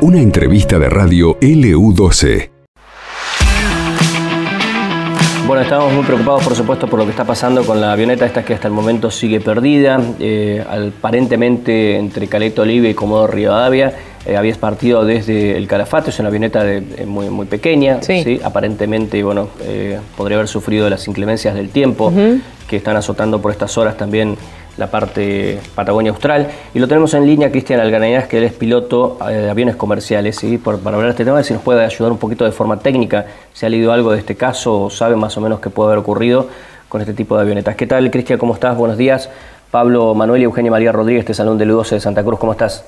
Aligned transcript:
Una 0.00 0.18
entrevista 0.20 0.78
de 0.78 0.88
radio 0.88 1.38
LU12. 1.40 2.50
Bueno, 5.46 5.62
estamos 5.62 5.92
muy 5.92 6.04
preocupados, 6.04 6.44
por 6.44 6.54
supuesto, 6.56 6.86
por 6.86 6.98
lo 6.98 7.04
que 7.04 7.10
está 7.10 7.24
pasando 7.24 7.64
con 7.64 7.80
la 7.80 7.92
avioneta 7.92 8.24
esta 8.24 8.44
que 8.44 8.54
hasta 8.54 8.68
el 8.68 8.74
momento 8.74 9.10
sigue 9.10 9.40
perdida, 9.40 10.00
eh, 10.18 10.64
aparentemente 10.98 11.96
entre 11.98 12.26
Caleta 12.26 12.62
Oliva 12.62 12.88
y 12.88 12.94
Comodoro 12.94 13.32
Rivadavia. 13.32 13.92
Eh, 14.24 14.36
habías 14.36 14.56
partido 14.56 15.04
desde 15.04 15.56
el 15.56 15.66
Calafato, 15.66 16.10
es 16.10 16.18
una 16.20 16.28
avioneta 16.28 16.62
de, 16.64 16.78
eh, 16.78 17.06
muy, 17.06 17.28
muy 17.28 17.46
pequeña, 17.46 18.00
Sí. 18.02 18.40
aparentemente 18.42 19.22
bueno, 19.22 19.48
eh, 19.62 19.98
podría 20.16 20.38
haber 20.38 20.48
sufrido 20.48 20.88
las 20.88 21.06
inclemencias 21.08 21.54
del 21.54 21.70
tiempo 21.70 22.12
que 22.68 22.76
están 22.76 22.96
azotando 22.96 23.42
por 23.42 23.50
estas 23.50 23.76
horas 23.76 23.96
también 23.96 24.36
la 24.78 24.86
parte 24.90 25.60
Patagonia 25.74 26.12
Austral. 26.12 26.48
Y 26.74 26.78
lo 26.78 26.88
tenemos 26.88 27.12
en 27.14 27.26
línea 27.26 27.50
Cristian 27.50 27.80
Alganañas, 27.80 28.26
que 28.26 28.38
él 28.38 28.44
es 28.44 28.52
piloto 28.52 29.18
eh, 29.28 29.32
de 29.34 29.50
aviones 29.50 29.76
comerciales, 29.76 30.36
¿sí? 30.36 30.58
Por- 30.58 30.78
para 30.80 30.96
hablar 30.96 31.08
de 31.08 31.12
este 31.12 31.24
tema, 31.24 31.42
si 31.42 31.52
nos 31.52 31.62
puede 31.62 31.84
ayudar 31.84 32.10
un 32.12 32.18
poquito 32.18 32.44
de 32.44 32.52
forma 32.52 32.78
técnica, 32.78 33.26
si 33.52 33.66
ha 33.66 33.68
leído 33.68 33.92
algo 33.92 34.12
de 34.12 34.18
este 34.18 34.34
caso 34.34 34.82
o 34.84 34.90
sabe 34.90 35.16
más 35.16 35.36
o 35.36 35.40
menos 35.40 35.60
qué 35.60 35.70
puede 35.70 35.88
haber 35.88 35.98
ocurrido 35.98 36.48
con 36.88 37.00
este 37.00 37.12
tipo 37.14 37.36
de 37.36 37.42
avionetas. 37.42 37.76
¿Qué 37.76 37.86
tal, 37.86 38.10
Cristian? 38.10 38.38
¿Cómo 38.38 38.54
estás? 38.54 38.76
Buenos 38.76 38.96
días. 38.98 39.28
Pablo 39.70 40.14
Manuel 40.14 40.42
y 40.42 40.44
Eugenia 40.44 40.70
María 40.70 40.92
Rodríguez, 40.92 41.24
de 41.26 41.32
Salón 41.34 41.56
del 41.58 41.70
U12 41.72 41.90
de 41.90 42.00
Santa 42.00 42.22
Cruz, 42.22 42.38
¿cómo 42.38 42.52
estás? 42.52 42.84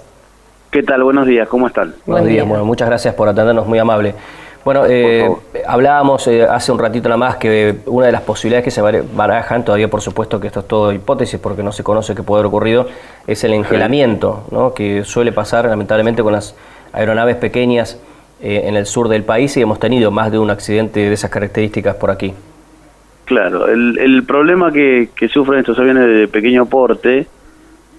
¿Qué 0.71 0.82
tal? 0.82 1.02
Buenos 1.05 1.27
días, 1.27 1.48
¿cómo 1.48 1.66
están? 1.69 1.95
Buenos 2.05 2.07
Buen 2.07 2.24
días, 2.24 2.45
día. 2.45 2.48
bueno, 2.48 2.65
muchas 2.65 2.88
gracias 2.88 3.15
por 3.15 3.29
atendernos, 3.29 3.66
muy 3.66 3.79
amable. 3.79 4.15
Bueno, 4.64 4.86
eh, 4.88 5.28
hablábamos 5.66 6.27
eh, 6.27 6.42
hace 6.42 6.73
un 6.73 6.78
ratito 6.78 7.09
nada 7.09 7.18
más 7.18 7.36
que 7.36 7.77
una 7.84 8.06
de 8.06 8.12
las 8.12 8.23
posibilidades 8.23 8.64
que 8.64 8.70
se 8.70 8.80
barajan, 8.80 9.62
todavía 9.62 9.88
por 9.88 10.00
supuesto 10.00 10.40
que 10.40 10.46
esto 10.46 10.60
es 10.60 10.68
todo 10.68 10.92
hipótesis 10.92 11.38
porque 11.38 11.62
no 11.62 11.70
se 11.70 11.84
conoce 11.84 12.14
qué 12.14 12.23
puede 12.23 12.40
haber 12.40 12.48
ocurrido, 12.48 12.87
es 13.27 13.45
el 13.45 13.52
engelamiento, 13.52 14.45
¿no? 14.50 14.73
que 14.73 15.04
suele 15.04 15.32
pasar 15.32 15.66
lamentablemente 15.66 16.23
con 16.23 16.32
las 16.32 16.56
aeronaves 16.95 17.37
pequeñas 17.37 18.00
eh, 18.40 18.62
en 18.65 18.76
el 18.76 18.87
sur 18.87 19.09
del 19.09 19.23
país 19.23 19.54
y 19.59 19.60
hemos 19.60 19.79
tenido 19.79 20.10
más 20.10 20.32
de 20.32 20.38
un 20.38 20.51
accidente 20.51 21.01
de 21.01 21.12
esas 21.12 21.30
características 21.30 21.96
por 21.96 22.10
aquí. 22.10 22.32
Claro, 23.26 23.68
el, 23.68 23.99
el 23.99 24.24
problema 24.24 24.73
que, 24.73 25.10
que 25.15 25.28
sufren 25.28 25.60
estos 25.60 25.78
aviones 25.78 26.06
de 26.06 26.28
pequeño 26.28 26.65
porte 26.66 27.26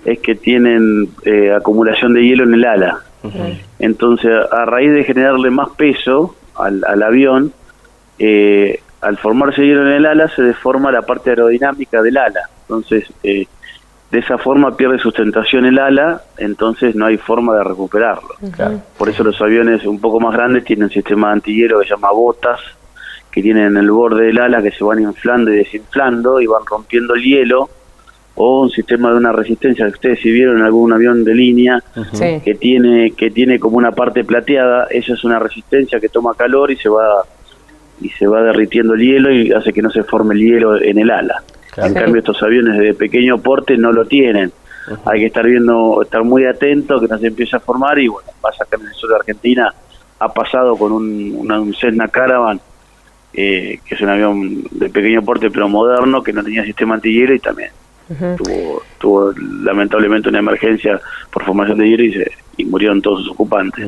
es 0.04 0.20
que 0.20 0.34
tienen 0.34 1.10
eh, 1.26 1.52
acumulación 1.52 2.14
de 2.14 2.24
hielo 2.24 2.44
en 2.44 2.54
el 2.56 2.66
ala. 2.66 3.00
Entonces, 3.80 4.32
a 4.52 4.66
raíz 4.66 4.94
de 4.94 5.04
generarle 5.04 5.50
más 5.50 5.70
peso 5.76 6.36
al, 6.58 6.84
al 6.86 7.04
avión, 7.04 7.54
eh, 8.20 8.80
al 9.02 9.18
formarse 9.18 9.62
hielo 9.66 9.88
en 9.88 9.94
el 9.94 10.06
ala 10.06 10.28
se 10.30 10.42
deforma 10.42 10.92
la 10.92 11.04
parte 11.04 11.32
aerodinámica 11.32 12.02
del 12.02 12.18
ala. 12.18 12.50
Entonces, 12.62 13.06
eh, 13.24 13.46
de 14.12 14.20
esa 14.20 14.38
forma 14.38 14.76
pierde 14.78 14.98
sustentación 15.00 15.66
el 15.66 15.78
ala, 15.78 16.22
entonces 16.38 16.96
no 16.96 17.06
hay 17.06 17.18
forma 17.18 17.56
de 17.56 17.64
recuperarlo. 17.64 18.36
Claro. 18.56 18.82
Por 18.98 19.10
eso 19.10 19.24
los 19.24 19.40
aviones 19.42 19.86
un 19.86 20.00
poco 20.00 20.20
más 20.20 20.34
grandes 20.34 20.64
tienen 20.64 20.86
un 20.86 20.92
sistema 20.92 21.28
de 21.28 21.34
antihielo 21.34 21.80
que 21.80 21.88
se 21.88 21.96
llama 21.96 22.12
botas, 22.12 22.60
que 23.30 23.42
tienen 23.42 23.66
en 23.66 23.78
el 23.78 23.92
borde 23.92 24.28
del 24.28 24.40
ala 24.40 24.62
que 24.62 24.72
se 24.72 24.84
van 24.84 25.02
inflando 25.02 25.52
y 25.52 25.58
desinflando 25.58 26.40
y 26.40 26.48
van 26.48 26.66
rompiendo 26.66 27.16
el 27.16 27.24
hielo, 27.24 27.70
o 28.38 28.62
un 28.62 28.70
sistema 28.70 29.12
de 29.12 29.18
una 29.18 29.32
resistencia 29.32 29.86
que 29.86 29.92
ustedes 29.94 30.20
si 30.20 30.30
vieron 30.32 30.58
en 30.58 30.64
algún 30.64 30.92
avión 30.92 31.24
de 31.24 31.34
línea 31.34 31.82
Sí. 32.14 32.42
que 32.44 32.56
tiene 32.56 33.12
que 33.12 33.32
tiene 33.32 33.60
como 33.60 33.78
una 33.78 33.92
parte 33.92 34.24
plateada, 34.26 34.88
eso 34.90 35.14
es 35.14 35.24
una 35.24 35.40
resistencia 35.40 36.00
que 36.00 36.10
toma 36.10 36.34
calor 36.36 36.70
y 36.72 36.76
se 36.76 36.90
va 36.90 37.24
y 38.02 38.10
se 38.10 38.28
va 38.28 38.42
derritiendo 38.44 38.94
el 38.94 39.02
hielo 39.02 39.32
y 39.32 39.52
hace 39.54 39.72
que 39.72 39.82
no 39.82 39.90
se 39.90 40.04
forme 40.04 40.36
el 40.36 40.42
hielo 40.42 40.82
en 40.82 41.00
el 41.00 41.10
ala. 41.12 41.42
Claro. 41.72 41.88
En 41.90 41.94
Sí. 41.96 42.00
cambio 42.02 42.20
estos 42.20 42.44
aviones 42.44 42.78
de 42.78 42.94
pequeño 42.94 43.38
porte 43.38 43.78
no 43.78 43.92
lo 43.94 44.06
tienen. 44.06 44.52
Hay 45.06 45.22
que 45.22 45.26
estar 45.28 45.46
viendo, 45.46 46.02
estar 46.04 46.24
muy 46.24 46.46
atento 46.46 47.00
que 47.00 47.08
no 47.08 47.18
se 47.18 47.28
empiece 47.28 47.56
a 47.56 47.60
formar 47.62 47.98
y 48.00 48.08
bueno, 48.08 48.28
pasa 48.42 48.66
acá 48.66 48.78
en 48.80 48.88
el 48.88 48.94
sur 48.94 49.10
de 49.12 49.16
Argentina, 49.16 49.74
ha 50.20 50.34
pasado 50.34 50.76
con 50.76 50.92
un, 50.92 51.34
una- 51.38 51.60
un 51.60 51.74
Cessna 51.74 52.08
Caravan, 52.10 52.60
eh, 53.34 53.80
que 53.86 53.96
es 53.96 54.02
un 54.02 54.10
avión 54.10 54.64
de 54.72 54.90
pequeño 54.90 55.22
porte 55.24 55.50
pero 55.50 55.68
moderno, 55.70 56.22
que 56.22 56.34
no 56.34 56.44
tenía 56.44 56.64
sistema 56.66 56.96
antihielo 56.96 57.34
y 57.34 57.40
también 57.40 57.72
tuvo, 58.38 58.84
tuvo 59.00 59.34
lamentablemente 59.64 60.30
una 60.30 60.40
emergencia 60.40 61.02
por 61.32 61.44
formación 61.44 61.78
de 61.80 61.90
hielo 61.90 62.04
y, 62.04 62.14
se, 62.14 62.32
y 62.58 62.66
murieron 62.66 63.02
todos 63.02 63.24
sus 63.24 63.32
ocupantes. 63.32 63.88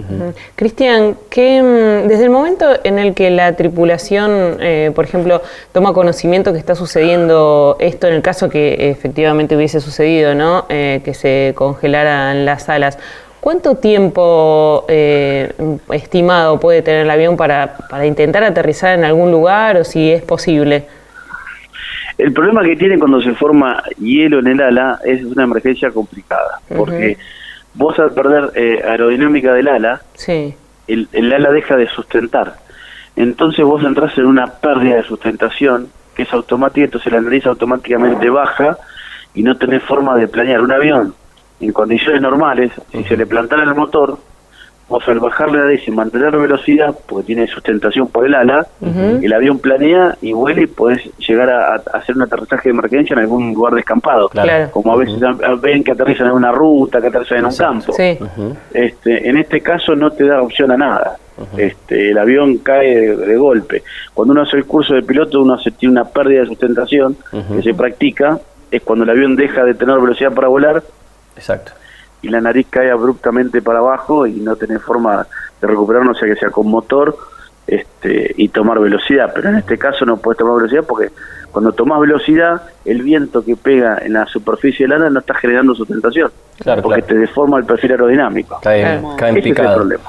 Cristian, 0.55 1.15
¿qué, 1.29 1.61
mm, 1.61 2.07
desde 2.07 2.25
el 2.25 2.29
momento 2.29 2.65
en 2.83 2.99
el 2.99 3.13
que 3.13 3.29
la 3.29 3.55
tripulación, 3.55 4.57
eh, 4.59 4.91
por 4.93 5.05
ejemplo, 5.05 5.41
toma 5.71 5.93
conocimiento 5.93 6.51
que 6.51 6.59
está 6.59 6.75
sucediendo 6.75 7.77
esto, 7.79 8.07
en 8.07 8.15
el 8.15 8.21
caso 8.21 8.49
que 8.49 8.89
efectivamente 8.89 9.55
hubiese 9.55 9.79
sucedido, 9.79 10.35
¿no? 10.35 10.65
Eh, 10.69 11.01
que 11.05 11.13
se 11.13 11.53
congelaran 11.55 12.45
las 12.45 12.67
alas, 12.69 12.97
¿cuánto 13.39 13.75
tiempo 13.75 14.85
eh, 14.89 15.53
estimado 15.91 16.59
puede 16.59 16.81
tener 16.81 17.01
el 17.05 17.09
avión 17.09 17.37
para, 17.37 17.77
para 17.89 18.05
intentar 18.05 18.43
aterrizar 18.43 18.97
en 18.97 19.05
algún 19.05 19.31
lugar 19.31 19.77
o 19.77 19.83
si 19.83 20.11
es 20.11 20.21
posible? 20.21 20.85
El 22.17 22.33
problema 22.33 22.63
que 22.63 22.75
tiene 22.75 22.97
cuando 22.97 23.21
se 23.21 23.33
forma 23.35 23.83
hielo 23.99 24.39
en 24.39 24.47
el 24.47 24.61
ala 24.61 24.99
es 25.05 25.23
una 25.23 25.43
emergencia 25.43 25.91
complicada, 25.91 26.59
porque 26.67 27.17
vos 27.75 27.97
al 27.99 28.11
perder 28.11 28.51
eh, 28.55 28.81
aerodinámica 28.83 29.53
del 29.53 29.67
ala, 29.67 30.01
Sí. 30.15 30.55
el, 30.87 31.07
el 31.11 31.31
ala 31.33 31.51
deja 31.51 31.75
de 31.75 31.87
sustentar. 31.87 32.55
Entonces 33.15 33.63
vos 33.63 33.83
entras 33.83 34.17
en 34.17 34.25
una 34.25 34.47
pérdida 34.47 34.95
de 34.95 35.03
sustentación 35.03 35.89
que 36.15 36.23
es 36.23 36.33
automática, 36.33 36.85
entonces 36.85 37.13
la 37.13 37.21
nariz 37.21 37.45
automáticamente 37.45 38.29
baja 38.31 38.77
y 39.35 39.43
no 39.43 39.55
tenés 39.57 39.83
forma 39.83 40.15
de 40.15 40.27
planear. 40.27 40.61
Un 40.61 40.71
avión 40.71 41.13
en 41.59 41.71
condiciones 41.71 42.21
normales, 42.21 42.71
si 42.91 43.03
se 43.03 43.15
le 43.17 43.27
plantara 43.27 43.63
el 43.63 43.75
motor, 43.75 44.17
vos 44.89 45.07
al 45.07 45.19
bajarle 45.19 45.75
la 45.75 45.81
y 45.85 45.91
mantener 45.91 46.37
velocidad, 46.37 46.95
porque 47.07 47.27
tiene 47.27 47.47
sustentación 47.47 48.07
por 48.07 48.25
el 48.25 48.33
ala, 48.33 48.67
el 48.81 49.33
avión 49.33 49.59
planea 49.59 50.17
y 50.21 50.33
vuela 50.33 50.61
y 50.61 50.67
podés 50.67 51.01
llegar 51.17 51.49
a, 51.49 51.75
a 51.75 51.97
hacer 51.97 52.15
un 52.15 52.21
aterrizaje 52.21 52.69
de 52.69 52.73
emergencia 52.73 53.13
en 53.13 53.19
algún 53.19 53.53
lugar 53.53 53.73
descampado. 53.73 54.29
Claro. 54.29 54.71
Como 54.71 54.93
a 54.93 54.97
veces 54.97 55.19
ven 55.61 55.83
que 55.83 55.91
aterrizan 55.91 56.27
en 56.27 56.33
una 56.33 56.51
ruta, 56.51 57.01
que 57.01 57.07
aterrizan 57.07 57.39
en 57.39 57.45
un 57.45 57.55
campo. 57.55 57.93
Sí. 57.93 58.17
Este, 58.73 59.29
en 59.29 59.37
este 59.37 59.61
caso 59.61 59.95
no 59.95 60.11
te 60.11 60.25
da 60.25 60.41
opción 60.41 60.71
a 60.71 60.77
nada. 60.77 61.17
Este, 61.55 62.09
el 62.11 62.17
avión 62.17 62.57
cae 62.59 62.95
de, 62.95 63.15
de 63.15 63.37
golpe. 63.37 63.83
Cuando 64.13 64.31
uno 64.31 64.41
hace 64.41 64.57
el 64.57 64.65
curso 64.65 64.95
de 64.95 65.03
piloto, 65.03 65.41
uno 65.41 65.57
se 65.59 65.71
tiene 65.71 65.91
una 65.91 66.05
pérdida 66.05 66.41
de 66.41 66.47
sustentación 66.47 67.15
que 67.55 67.61
se 67.61 67.73
practica, 67.73 68.39
es 68.71 68.81
cuando 68.81 69.03
el 69.03 69.11
avión 69.11 69.35
deja 69.35 69.63
de 69.63 69.73
tener 69.73 69.99
velocidad 69.99 70.33
para 70.33 70.47
volar 70.47 70.83
Exacto. 71.37 71.71
Y 72.21 72.29
la 72.29 72.41
nariz 72.41 72.67
cae 72.69 72.89
abruptamente 72.91 73.61
para 73.61 73.79
abajo 73.79 74.25
y 74.27 74.33
no 74.33 74.55
tenés 74.55 74.81
forma 74.81 75.27
de 75.61 75.67
recuperarlo, 75.67 76.11
o 76.11 76.15
sea 76.15 76.27
que 76.27 76.35
sea 76.35 76.49
con 76.49 76.67
motor 76.67 77.15
este, 77.65 78.33
y 78.37 78.49
tomar 78.49 78.79
velocidad. 78.79 79.31
Pero 79.33 79.49
en 79.49 79.55
este 79.57 79.77
caso 79.77 80.05
no 80.05 80.17
puedes 80.17 80.37
tomar 80.37 80.55
velocidad 80.55 80.83
porque 80.87 81.09
cuando 81.51 81.71
tomás 81.71 81.99
velocidad, 82.01 82.61
el 82.85 83.01
viento 83.01 83.43
que 83.43 83.55
pega 83.55 83.97
en 84.03 84.13
la 84.13 84.25
superficie 84.27 84.85
del 84.85 84.93
ala 84.93 85.09
no 85.09 85.19
está 85.19 85.33
generando 85.33 85.73
sustentación, 85.73 86.31
Claro, 86.59 86.81
porque 86.81 87.01
claro. 87.01 87.13
te 87.15 87.19
deforma 87.19 87.57
el 87.59 87.65
perfil 87.65 87.91
aerodinámico. 87.91 88.59
Cae, 88.61 88.99
cae 89.17 89.29
en 89.29 89.37
Ese 89.37 89.39
es 89.39 89.45
el 89.45 89.53
picado. 89.55 89.75
problema. 89.77 90.03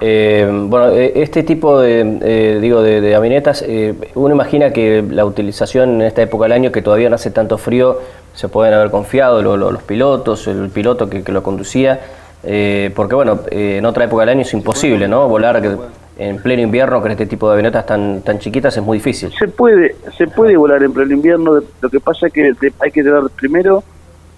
Eh, 0.00 0.48
bueno, 0.68 0.90
eh, 0.90 1.12
este 1.16 1.42
tipo 1.42 1.80
de, 1.80 2.18
eh, 2.22 2.58
digo, 2.60 2.82
de, 2.82 3.00
de 3.00 3.14
avionetas, 3.14 3.62
eh, 3.66 3.94
uno 4.14 4.34
imagina 4.34 4.72
que 4.72 5.04
la 5.08 5.24
utilización 5.24 6.00
en 6.00 6.02
esta 6.02 6.22
época 6.22 6.44
del 6.44 6.52
año, 6.52 6.72
que 6.72 6.82
todavía 6.82 7.08
no 7.08 7.14
hace 7.14 7.30
tanto 7.30 7.56
frío, 7.58 7.98
se 8.36 8.48
pueden 8.48 8.74
haber 8.74 8.90
confiado 8.90 9.42
lo- 9.42 9.56
lo- 9.56 9.72
los 9.72 9.82
pilotos, 9.82 10.46
el 10.46 10.68
piloto 10.70 11.08
que, 11.10 11.24
que 11.24 11.32
lo 11.32 11.42
conducía, 11.42 11.98
eh, 12.44 12.92
porque 12.94 13.14
bueno, 13.16 13.40
eh, 13.50 13.78
en 13.78 13.86
otra 13.86 14.04
época 14.04 14.20
del 14.22 14.28
año 14.28 14.42
es 14.42 14.52
imposible, 14.54 15.08
¿no? 15.08 15.28
Volar 15.28 15.60
que- 15.60 15.76
en 16.18 16.38
pleno 16.38 16.62
invierno 16.62 17.02
con 17.02 17.10
este 17.10 17.26
tipo 17.26 17.46
de 17.48 17.54
avionetas 17.54 17.84
tan, 17.84 18.22
tan 18.22 18.38
chiquitas 18.38 18.74
es 18.76 18.82
muy 18.82 18.98
difícil. 18.98 19.30
Se 19.38 19.48
puede, 19.48 19.96
se 20.16 20.26
puede 20.28 20.56
volar 20.56 20.82
en 20.82 20.92
pleno 20.92 21.12
invierno, 21.12 21.60
lo 21.80 21.88
que 21.90 21.98
pasa 22.00 22.28
es 22.28 22.32
que 22.32 22.52
hay 22.78 22.90
que 22.90 23.02
tener 23.02 23.22
primero, 23.36 23.82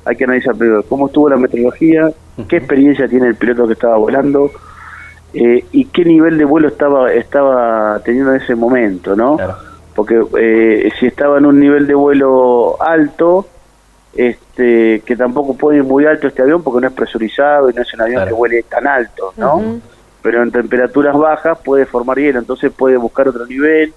hay 0.05 0.17
que 0.17 0.25
analizar 0.25 0.55
primero 0.57 0.83
cómo 0.85 1.07
estuvo 1.09 1.29
la 1.29 1.37
meteorología, 1.37 2.11
qué 2.49 2.57
experiencia 2.57 3.07
tiene 3.09 3.29
el 3.29 3.35
piloto 3.37 3.67
que 3.67 3.75
estaba 3.75 3.97
volando 3.97 4.51
eh, 5.35 5.65
y 5.73 5.85
qué 5.87 6.05
nivel 6.05 6.39
de 6.39 6.45
vuelo 6.45 6.69
estaba 6.69 7.13
estaba 7.13 8.01
teniendo 8.05 8.33
en 8.35 8.41
ese 8.41 8.55
momento, 8.55 9.15
¿no? 9.15 9.37
Claro. 9.37 9.57
Porque 9.95 10.21
eh, 10.41 10.91
si 10.99 11.07
estaba 11.07 11.39
en 11.39 11.47
un 11.47 11.61
nivel 11.61 11.87
de 11.87 11.95
vuelo 11.95 12.81
alto, 12.83 13.47
este 14.19 15.01
que 15.07 15.17
tampoco 15.17 15.55
puede 15.57 15.79
ir 15.79 15.85
muy 15.85 16.05
alto 16.05 16.27
este 16.27 16.43
avión 16.43 16.63
porque 16.63 16.81
no 16.81 16.89
es 16.89 16.93
presurizado 16.93 17.71
y 17.71 17.75
no 17.75 17.83
es 17.83 17.95
un 17.95 18.01
avión 18.01 18.17
Claro. 18.17 18.29
que 18.29 18.35
vuele 18.35 18.63
tan 18.65 18.87
alto, 18.87 19.33
¿no? 19.37 19.63
Pero 20.23 20.43
en 20.43 20.51
temperaturas 20.51 21.17
bajas 21.17 21.59
puede 21.65 21.87
formar 21.87 22.19
hielo, 22.19 22.41
entonces 22.41 22.73
puede 22.77 22.97
buscar 22.97 23.29
otro 23.29 23.47
nivel 23.47 23.93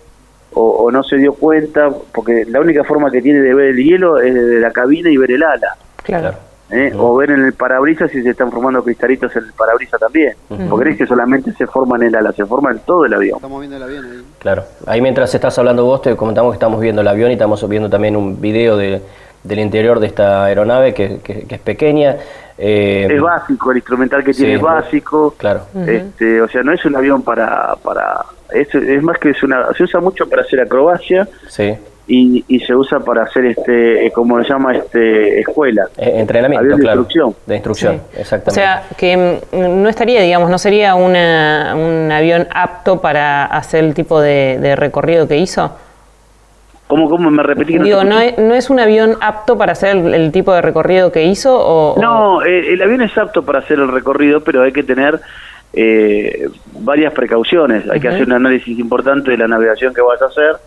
o, 0.53 0.61
o 0.83 0.91
no 0.91 1.01
se 1.03 1.17
dio 1.17 1.33
cuenta, 1.33 1.89
porque 2.13 2.45
la 2.47 2.59
única 2.59 2.83
forma 2.83 3.09
que 3.09 3.21
tiene 3.21 3.39
de 3.39 3.53
ver 3.53 3.69
el 3.69 3.77
hielo 3.83 4.19
es 4.19 4.33
desde 4.33 4.59
la 4.59 4.71
cabina 4.71 5.09
y 5.09 5.17
ver 5.17 5.31
el 5.31 5.41
ala. 5.43 5.75
Claro. 6.03 6.35
¿eh? 6.69 6.93
O 6.97 7.15
ver 7.15 7.31
en 7.31 7.43
el 7.45 7.53
parabrisas 7.53 8.11
si 8.11 8.21
se 8.21 8.29
están 8.29 8.51
formando 8.51 8.83
cristalitos 8.83 9.35
en 9.35 9.45
el 9.45 9.53
parabrisas 9.53 9.99
también. 9.99 10.35
Porque 10.69 10.85
no 10.85 10.91
es 10.91 10.97
que 10.97 11.07
solamente 11.07 11.51
se 11.53 11.65
forma 11.67 11.95
en 11.97 12.03
el 12.03 12.15
ala, 12.15 12.31
se 12.33 12.45
forma 12.45 12.71
en 12.71 12.79
todo 12.79 13.05
el 13.05 13.13
avión. 13.13 13.37
Estamos 13.37 13.59
viendo 13.59 13.77
el 13.77 13.83
avión 13.83 14.05
ahí. 14.05 14.21
Claro. 14.39 14.63
Ahí 14.85 15.01
mientras 15.01 15.33
estás 15.33 15.57
hablando 15.57 15.85
vos, 15.85 16.01
te 16.01 16.15
comentamos 16.15 16.51
que 16.51 16.55
estamos 16.57 16.79
viendo 16.79 17.01
el 17.01 17.07
avión 17.07 17.29
y 17.31 17.33
estamos 17.33 17.67
viendo 17.67 17.89
también 17.89 18.15
un 18.15 18.39
video 18.39 18.77
de- 18.77 19.01
del 19.43 19.59
interior 19.59 19.99
de 19.99 20.07
esta 20.07 20.45
aeronave 20.45 20.93
que, 20.93 21.19
que- 21.23 21.43
que 21.43 21.55
es 21.55 21.61
pequeña. 21.61 22.17
Eh, 22.57 23.07
es 23.09 23.21
básico, 23.21 23.71
el 23.71 23.77
instrumental 23.77 24.23
que 24.23 24.33
tiene 24.33 24.55
es 24.55 24.61
básico. 24.61 25.33
Claro. 25.37 25.61
este, 25.87 26.41
o 26.41 26.47
sea, 26.47 26.63
no 26.63 26.73
es 26.73 26.83
un 26.85 26.95
avión 26.95 27.23
para... 27.23 27.75
para 27.83 28.25
es, 28.51 28.73
es 28.75 29.01
más 29.01 29.17
que 29.17 29.29
es 29.29 29.41
una... 29.43 29.73
Se 29.73 29.83
usa 29.83 29.99
mucho 30.01 30.27
para 30.29 30.41
hacer 30.41 30.59
acrobacia. 30.59 31.27
Sí 31.47 31.75
y, 32.07 32.43
y, 32.47 32.59
se 32.59 32.75
usa 32.75 32.99
para 32.99 33.23
hacer 33.23 33.45
este 33.45 34.07
eh, 34.07 34.11
como 34.11 34.41
se 34.43 34.49
llama 34.49 34.75
este 34.75 35.39
escuela 35.39 35.87
eh, 35.97 36.13
entrenamiento 36.15 36.75
de 36.75 36.83
instrucción 36.83 37.35
de 37.45 37.55
instrucción 37.55 38.01
exactamente 38.17 38.49
o 38.49 38.63
sea 38.63 38.83
que 38.97 39.39
mm, 39.51 39.81
no 39.83 39.87
estaría 39.87 40.21
digamos 40.21 40.49
no 40.49 40.57
sería 40.57 40.95
una, 40.95 41.73
un 41.75 42.11
avión 42.11 42.47
apto 42.53 42.99
para 42.99 43.45
hacer 43.45 43.83
el 43.83 43.93
tipo 43.93 44.19
de, 44.19 44.75
recorrido 44.75 45.27
que 45.27 45.37
hizo 45.37 45.71
¿Cómo, 46.91 47.09
cómo 47.09 47.31
me 47.31 47.41
repetí? 47.41 47.77
Digo, 47.77 48.03
no, 48.03 48.19
es, 48.19 48.37
¿no 48.37 48.53
es 48.53 48.69
un 48.69 48.77
avión 48.77 49.15
apto 49.21 49.57
para 49.57 49.71
hacer 49.71 49.95
el, 49.95 50.29
tipo 50.33 50.53
de 50.53 50.61
recorrido 50.61 51.09
que 51.09 51.23
hizo? 51.23 51.57
O, 51.57 52.01
no, 52.01 52.43
eh, 52.43 52.73
el, 52.73 52.81
avión 52.81 53.01
es 53.01 53.17
apto 53.17 53.45
para 53.45 53.59
hacer 53.59 53.79
el 53.79 53.87
recorrido, 53.87 54.41
pero 54.41 54.61
hay 54.61 54.73
que 54.73 54.83
tener 54.83 55.21
varias 56.81 57.13
precauciones. 57.13 57.89
Hay 57.89 58.01
que 58.01 58.09
hacer 58.09 58.23
un 58.23 58.33
análisis 58.33 58.77
importante 58.77 59.31
de 59.31 59.37
la 59.37 59.47
navegación 59.47 59.93
que 59.93 60.01
vas 60.01 60.21
a 60.21 60.25
hacer 60.25 60.57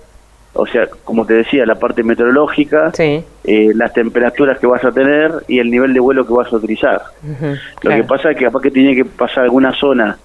o 0.54 0.66
sea, 0.66 0.86
como 1.04 1.26
te 1.26 1.34
decía, 1.34 1.66
la 1.66 1.74
parte 1.74 2.04
meteorológica, 2.04 2.92
eh, 2.96 3.72
las 3.74 3.92
temperaturas 3.92 4.58
que 4.58 4.68
vas 4.68 4.84
a 4.84 4.92
tener 4.92 5.32
y 5.48 5.58
el 5.58 5.68
nivel 5.68 5.92
de 5.92 5.98
vuelo 5.98 6.24
que 6.24 6.32
vas 6.32 6.50
a 6.52 6.56
utilizar. 6.56 7.02
Lo 7.82 7.90
que 7.90 8.04
pasa 8.04 8.30
es 8.30 8.36
que 8.36 8.44
capaz 8.44 8.62
que 8.62 8.70
tiene 8.70 8.94
que 8.94 9.04
pasar 9.04 9.44
alguna 9.44 9.72
zona 9.74 10.16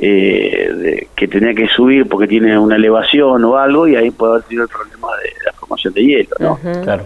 eh, 0.00 1.08
que 1.16 1.26
tenía 1.26 1.52
que 1.54 1.66
subir 1.66 2.08
porque 2.08 2.28
tiene 2.28 2.56
una 2.56 2.76
elevación 2.76 3.44
o 3.44 3.56
algo 3.56 3.88
y 3.88 3.96
ahí 3.96 4.12
puede 4.12 4.34
haber 4.34 4.44
tenido 4.44 4.62
el 4.62 4.68
problema 4.68 5.08
de 5.22 5.44
la 5.44 5.52
formación 5.52 5.92
de 5.92 6.04
hielo, 6.04 6.36
¿no? 6.38 6.58
Claro. 6.82 7.04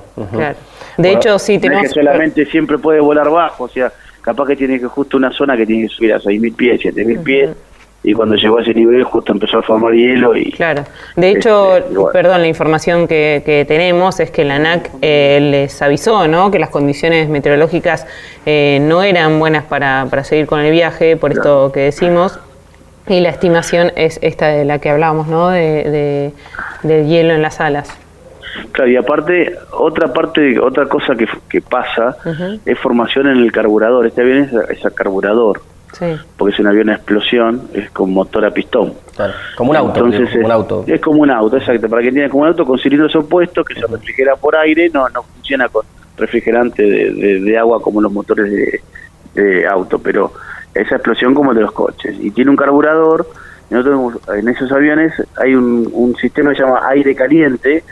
De 0.99 1.13
hecho, 1.13 1.39
sí 1.39 1.59
tenemos... 1.59 1.85
que 1.85 1.89
solamente 1.89 2.45
siempre 2.45 2.77
puede 2.77 3.01
volar 3.01 3.31
bajo, 3.31 3.65
o 3.65 3.69
sea, 3.69 3.91
capaz 4.21 4.47
que 4.47 4.57
tiene 4.57 4.79
que 4.79 4.87
justo 4.87 5.17
una 5.17 5.33
zona 5.33 5.57
que 5.57 5.65
tiene 5.65 5.89
que 5.89 5.89
subir 5.89 6.13
a 6.13 6.19
6.000 6.19 6.55
pies, 6.55 6.81
7.000 6.83 7.23
pies 7.23 7.51
y 8.05 8.13
cuando 8.15 8.35
llegó 8.35 8.59
a 8.59 8.63
ese 8.63 8.75
nivel 8.75 9.05
justo 9.05 9.33
empezó 9.33 9.59
a 9.59 9.63
formar 9.63 9.93
hielo 9.93 10.37
y 10.37 10.51
claro. 10.51 10.85
De 11.17 11.31
hecho 11.31 11.77
este, 11.77 11.95
perdón 12.13 12.41
la 12.41 12.49
información 12.49 13.07
que, 13.07 13.43
que, 13.47 13.65
tenemos 13.65 14.19
es 14.19 14.31
que 14.31 14.45
la 14.45 14.57
ANAC 14.57 14.91
eh, 15.01 15.39
les 15.41 15.81
avisó 15.81 16.27
no 16.27 16.51
que 16.51 16.59
las 16.59 16.71
condiciones 16.71 17.29
meteorológicas 17.29 18.07
eh, 18.45 18.81
no 18.83 19.05
eran 19.05 19.39
buenas 19.39 19.65
para, 19.65 20.07
para 20.11 20.25
seguir 20.25 20.47
con 20.47 20.61
el 20.61 20.73
viaje 20.73 21.17
por 21.17 21.31
esto 21.31 21.71
que 21.73 21.81
decimos 21.81 22.41
y 23.09 23.21
la 23.21 23.31
estimación 23.31 23.93
es 23.97 24.19
esta 24.23 24.49
de 24.49 24.65
la 24.65 24.79
que 24.79 24.91
hablábamos 24.91 25.27
no 25.29 25.49
de, 25.49 26.33
de, 26.83 27.07
hielo 27.07 27.35
en 27.35 27.43
las 27.43 27.61
alas 27.61 27.97
Claro, 28.73 28.91
y 28.91 28.97
aparte, 28.97 29.57
otra 29.73 30.13
parte, 30.13 30.59
otra 30.61 30.87
cosa 30.87 31.15
que, 31.15 31.27
que 31.49 31.63
pasa 31.63 32.17
es 32.67 32.79
formación 32.79 33.29
en 33.29 33.39
el 33.39 33.51
carburador. 33.51 34.07
Este 34.07 34.21
avión 34.21 34.39
es, 34.39 34.53
es 34.79 34.85
a 34.85 34.91
carburador 34.91 35.63
porque 36.37 36.55
es 36.55 36.61
un 36.61 36.67
avión 36.67 36.89
a 36.89 36.95
explosión, 36.95 37.69
es 37.75 37.91
con 37.91 38.13
motor 38.13 38.45
a 38.45 38.51
pistón. 38.51 38.95
Como 39.57 39.71
un 39.71 39.77
auto. 39.77 40.07
Entonces 40.07 40.29
es, 40.29 40.35
como 40.35 40.47
un 40.47 40.53
auto. 40.53 40.85
Es 40.87 41.01
como 41.01 41.23
un 41.23 41.31
auto, 41.31 41.57
exacto. 41.57 41.89
Para 41.89 42.03
que 42.03 42.13
tiene 42.13 42.29
como 42.29 42.43
un 42.43 42.49
auto 42.49 42.65
con 42.65 42.79
cilindros 42.79 43.15
opuestos 43.15 43.65
que 43.67 43.75
se 43.75 43.87
refrigera 43.87 44.37
por 44.37 44.57
aire, 44.57 44.89
no 44.91 45.09
no 45.09 45.23
funciona 45.23 45.69
con 45.69 45.85
refrigerante 46.17 46.83
de, 46.83 47.59
agua 47.59 47.81
como 47.81 48.01
los 48.01 48.13
motores 48.13 48.81
de, 49.35 49.67
auto, 49.67 49.99
pero 49.99 50.33
esa 50.75 50.97
explosión 50.97 51.35
como 51.35 51.51
el 51.51 51.57
de 51.57 51.63
los 51.63 51.73
coches. 51.73 52.17
Y 52.21 52.31
tiene 52.31 52.51
un 52.51 52.57
carburador, 52.57 53.29
en 53.71 54.49
esos 54.49 54.71
aviones 54.73 55.13
hay 55.37 55.55
un, 55.55 55.89
un 55.93 56.15
sistema 56.17 56.51
que 56.51 56.57
se 56.57 56.63
llama 56.63 56.87
aire 56.89 57.15
caliente, 57.15 57.85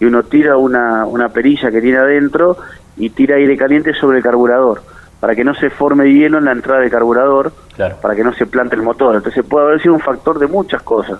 y 0.00 0.04
uno 0.04 0.22
tira 0.22 0.56
una, 0.56 1.04
una 1.06 1.28
perilla 1.28 1.70
que 1.70 1.80
tiene 1.80 1.98
adentro 1.98 2.56
y 2.96 3.10
tira 3.10 3.36
aire 3.36 3.56
caliente 3.56 3.92
sobre 3.94 4.18
el 4.18 4.22
carburador 4.22 4.82
para 5.20 5.34
que 5.34 5.44
no 5.44 5.54
se 5.54 5.70
forme 5.70 6.12
hielo 6.12 6.38
en 6.38 6.44
la 6.44 6.52
entrada 6.52 6.80
de 6.80 6.90
carburador, 6.90 7.52
para 8.00 8.14
que 8.14 8.22
no 8.22 8.32
se 8.34 8.46
plante 8.46 8.76
el 8.76 8.82
motor. 8.82 9.16
Entonces 9.16 9.44
puede 9.44 9.66
haber 9.66 9.82
sido 9.82 9.94
un 9.94 10.00
factor 10.00 10.38
de 10.38 10.46
muchas 10.46 10.82
cosas. 10.82 11.18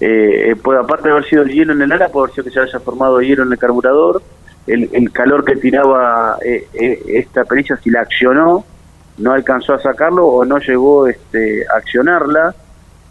Eh, 0.00 0.50
eh, 0.50 0.56
puede, 0.56 0.80
aparte 0.80 1.08
de 1.08 1.12
haber 1.12 1.24
sido 1.26 1.42
el 1.42 1.50
hielo 1.50 1.72
en 1.74 1.82
el 1.82 1.92
ala, 1.92 2.08
puede 2.08 2.24
haber 2.24 2.34
sido 2.34 2.44
que 2.44 2.50
se 2.50 2.60
haya 2.60 2.80
formado 2.80 3.20
hielo 3.20 3.42
en 3.42 3.52
el 3.52 3.58
carburador, 3.58 4.22
el, 4.66 5.12
calor 5.12 5.44
que 5.44 5.56
tiraba 5.56 6.38
eh, 6.44 6.66
esta 7.08 7.44
perilla, 7.44 7.76
si 7.76 7.90
la 7.90 8.00
accionó, 8.00 8.64
no 9.18 9.32
alcanzó 9.32 9.74
a 9.74 9.80
sacarlo 9.80 10.26
o 10.26 10.44
no 10.44 10.58
llegó 10.58 11.06
este, 11.06 11.64
a 11.68 11.78
accionarla. 11.78 12.54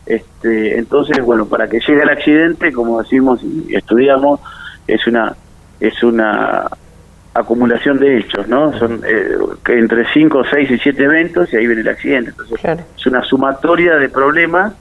Este, 0.06 0.78
entonces, 0.78 1.24
bueno, 1.24 1.46
para 1.46 1.68
que 1.68 1.80
llegue 1.80 2.04
el 2.04 2.10
accidente, 2.10 2.72
como 2.72 3.02
decimos 3.02 3.42
y 3.44 3.76
estudiamos, 3.76 4.40
es 4.88 5.06
una 5.08 5.36
es 5.80 6.04
una 6.04 6.68
acumulación 7.34 8.00
de 8.00 8.20
hechos, 8.20 8.48
¿no? 8.48 8.78
Son 8.80 9.02
eh, 9.06 9.38
entre 9.68 10.06
5, 10.14 10.44
6 10.50 10.72
y 10.72 10.78
7 10.78 11.04
eventos 11.04 11.52
y 11.52 11.58
ahí 11.58 11.68
viene 11.68 11.82
el 11.82 11.90
accidente. 11.90 12.32
Entonces, 12.32 12.86
es 12.98 13.06
una 13.08 13.24
sumatoria 13.24 13.96
de 13.96 14.08
problemas 14.08 14.74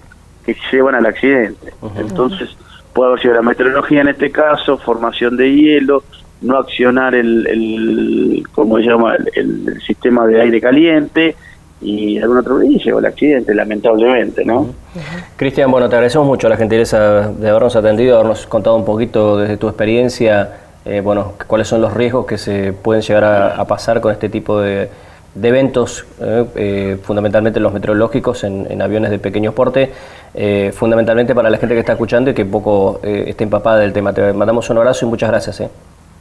que 0.47 0.57
llevan 0.71 0.95
al 0.95 1.07
accidente. 1.07 1.73
Entonces, 1.97 2.57
puede 2.93 3.11
haber 3.11 3.23
sido 3.23 3.35
la 3.35 3.43
meteorología 3.43 4.03
en 4.03 4.09
este 4.09 4.31
caso, 4.31 4.79
formación 4.79 5.37
de 5.37 5.53
hielo, 5.53 6.05
no 6.43 6.59
accionar 6.59 7.15
el, 7.15 7.47
el 7.47 8.45
¿cómo 8.53 8.79
se 8.79 8.85
llama?, 8.85 9.17
el, 9.35 9.81
sistema 9.87 10.27
de 10.27 10.41
aire 10.41 10.61
caliente 10.61 11.37
y 11.81 12.19
algún 12.19 12.39
otro 12.39 12.63
y 12.63 12.79
llegó 12.79 12.99
el 12.99 13.07
accidente, 13.07 13.55
lamentablemente, 13.55 14.45
¿no? 14.45 14.69
Cristian, 15.37 15.71
bueno, 15.71 15.89
te 15.89 15.97
agradecemos 15.97 16.27
mucho 16.27 16.49
la 16.49 16.57
gentileza 16.57 17.29
de 17.29 17.49
habernos 17.49 17.77
atendido, 17.77 18.17
habernos 18.17 18.47
contado 18.47 18.77
un 18.77 18.85
poquito 18.85 19.39
desde 19.39 19.57
tu 19.57 19.69
experiencia 19.69 20.51
eh, 20.85 21.01
bueno, 21.01 21.33
cuáles 21.47 21.67
son 21.67 21.81
los 21.81 21.95
riesgos 21.95 22.27
que 22.27 22.37
se 22.37 22.73
pueden 22.73 23.03
llegar 23.03 23.25
a, 23.25 23.65
pasar 23.65 24.01
con 24.01 24.13
este 24.13 24.29
tipo 24.29 24.61
de, 24.61 24.91
eventos, 25.43 26.05
eh, 26.21 26.45
eh, 26.57 26.99
fundamentalmente 27.03 27.59
los 27.59 27.73
meteorológicos 27.73 28.45
en, 28.45 28.83
aviones 28.83 29.11
de 29.11 29.19
pequeño 29.19 29.53
porte, 29.53 29.91
fundamentalmente 30.73 31.35
para 31.35 31.49
la 31.49 31.59
gente 31.59 31.75
que 31.75 31.81
está 31.81 31.93
escuchando 31.93 32.31
y 32.31 32.35
que 32.35 32.45
poco 32.45 33.01
esté 33.03 33.45
empapada 33.45 33.79
del 33.79 33.93
tema. 33.93 34.13
Te 34.13 34.33
mandamos 34.33 34.69
un 34.69 34.79
abrazo 34.79 35.07
y 35.07 35.09
muchas 35.09 35.31
gracias. 35.31 35.63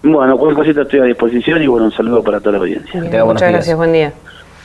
Bueno, 0.03 0.37
cualquier 0.37 0.57
cosita 0.57 0.81
estoy 0.81 0.99
a 0.99 1.03
disposición 1.03 1.63
y 1.63 1.67
bueno, 1.67 1.85
un 1.85 1.91
saludo 1.93 2.21
para 2.21 2.41
toda 2.41 2.53
la 2.53 2.57
audiencia. 2.59 3.01
muchas 3.23 3.49
gracias, 3.49 3.77
buen 3.77 3.93
día. 3.93 4.11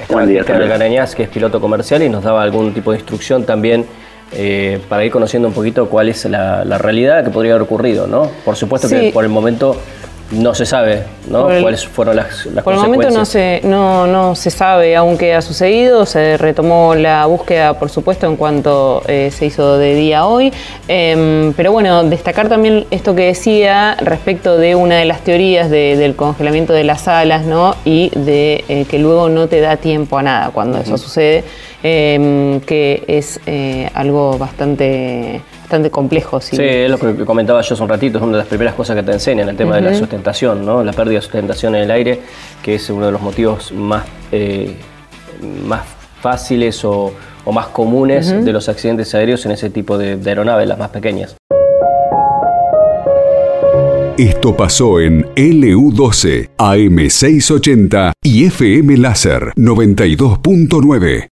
buen 0.08 0.29
día. 0.29 0.44
que 0.44 1.23
es 1.23 1.29
piloto 1.29 1.61
comercial 1.61 2.02
y 2.02 2.08
nos 2.08 2.25
daba 2.25 2.43
algún 2.43 2.75
tipo 2.75 2.90
de 2.90 2.99
instrucción 2.99 3.44
también 3.44 3.87
eh, 4.32 4.81
para 4.88 5.05
ir 5.05 5.12
conociendo 5.12 5.46
un 5.46 5.55
poquito 5.55 5.88
cuál 5.88 6.08
es 6.08 6.25
la, 6.25 6.64
realidad 6.79 7.25
que 7.25 7.31
podría 7.31 7.52
haber 7.52 7.62
ocurrido, 7.62 8.08
¿no? 8.08 8.29
Por 8.44 8.56
supuesto 8.56 8.88
que 8.88 9.12
por 9.12 9.23
el 9.23 9.31
momento 9.31 9.76
no 10.30 10.54
se 10.54 10.66
sabe, 10.66 11.04
¿no? 11.30 11.44
¿Cuáles 11.44 11.86
fueron 11.86 12.16
las, 12.16 12.44
las 12.46 12.62
Por 12.62 12.75
el 12.75 12.80
momento 12.80 13.10
no 13.10 13.25
se, 13.25 13.60
no, 13.64 14.06
no 14.06 14.34
se 14.34 14.50
sabe 14.50 14.94
aunque 14.94 15.34
ha 15.34 15.40
sucedido, 15.40 16.04
se 16.04 16.36
retomó 16.36 16.94
la 16.94 17.25
búsqueda, 17.26 17.78
por 17.78 17.88
supuesto, 17.88 18.26
en 18.26 18.37
cuanto 18.37 19.02
eh, 19.06 19.30
se 19.32 19.47
hizo 19.47 19.78
de 19.78 19.94
día 19.94 20.26
hoy. 20.26 20.52
Em, 20.87 21.52
pero 21.54 21.73
bueno, 21.73 22.04
destacar 22.04 22.49
también 22.49 22.87
esto 22.90 23.14
que 23.14 23.26
decía 23.26 23.97
respecto 24.00 24.58
de 24.58 24.75
una 24.75 24.97
de 24.97 25.06
las 25.06 25.20
teorías 25.23 25.70
del 25.70 26.14
congelamiento 26.14 26.73
de 26.75 26.85
las 26.85 27.08
alas, 27.08 27.47
¿no? 27.47 27.75
Y 27.85 28.11
de 28.14 28.64
eh, 28.68 28.85
que 28.88 28.99
luego 28.99 29.28
no 29.30 29.49
te 29.49 29.61
da 29.61 29.76
tiempo 29.76 30.18
a 30.18 30.23
nada 30.23 30.50
cuando 30.50 30.78
eso 30.78 30.99
sucede. 30.99 31.44
Em, 31.80 32.61
que 32.62 33.04
es 33.06 33.38
eh, 33.47 33.88
algo 33.94 34.37
bastante 34.37 35.40
bastante 35.68 35.90
complejo. 35.90 36.40
Sí. 36.40 36.56
es 36.58 36.90
lo 36.90 36.98
que 36.98 37.26
comentaba 37.26 37.60
yo 37.60 37.75
hace 37.75 37.82
un 37.82 37.90
ratito, 37.90 38.16
es 38.16 38.25
una 38.25 38.32
de 38.32 38.38
las 38.38 38.46
primeras 38.46 38.75
cosas 38.75 38.96
que 38.96 39.02
te 39.02 39.12
enseñan, 39.12 39.50
el 39.50 39.56
tema 39.56 39.76
de 39.76 39.82
la 39.82 39.94
sustentación, 39.94 40.64
¿no? 40.64 40.82
la 40.82 40.94
pérdida 40.94 41.16
de 41.16 41.22
sustentación 41.22 41.75
en 41.75 41.82
el 41.82 41.90
aire, 41.90 42.20
que 42.62 42.76
es 42.76 42.88
uno 42.88 43.04
de 43.04 43.12
los 43.12 43.20
motivos 43.20 43.70
más, 43.72 44.06
eh, 44.32 44.76
más 45.66 45.82
fáciles 46.22 46.82
o, 46.84 47.12
más 47.52 47.68
comunes 47.68 48.44
de 48.44 48.52
los 48.52 48.68
accidentes 48.68 49.14
aéreos 49.14 49.46
en 49.46 49.52
ese 49.52 49.70
tipo 49.70 49.96
de, 49.96 50.16
de 50.16 50.30
aeronaves, 50.30 50.68
las 50.68 50.78
más 50.78 50.90
pequeñas. 50.90 51.34
Esto 54.18 54.54
pasó 54.56 55.00
en 55.00 55.25
LU12, 55.34 56.50
AM680 56.58 58.12
y 58.22 58.44
FM 58.46 58.96
Láser 58.98 59.52
92.9. 59.56 61.26